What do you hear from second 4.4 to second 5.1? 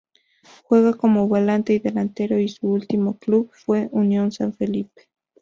Felipe.